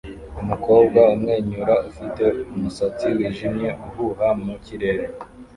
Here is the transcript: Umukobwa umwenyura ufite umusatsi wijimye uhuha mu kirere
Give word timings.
Umukobwa 0.41 0.99
umwenyura 1.13 1.73
ufite 1.89 2.23
umusatsi 2.55 3.05
wijimye 3.15 3.69
uhuha 3.87 4.27
mu 4.43 4.53
kirere 4.65 5.03